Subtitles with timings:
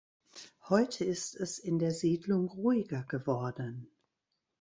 [0.67, 3.91] Heute ist es in der Siedlung ruhiger geworden.